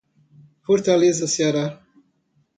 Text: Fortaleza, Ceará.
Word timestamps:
Fortaleza, 0.65 1.27
Ceará. 1.27 1.65